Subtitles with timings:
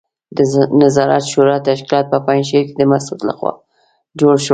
[0.37, 0.39] د
[0.81, 3.51] نظار شورا تشکیلات په پنجشیر کې د مسعود لخوا
[4.19, 4.49] جوړ شول.